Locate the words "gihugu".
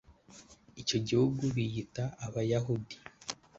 1.07-1.41